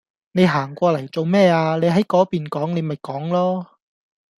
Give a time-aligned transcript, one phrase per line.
[0.31, 3.67] 你行過嚟做咩呀，你喺嗰邊講你咪講囉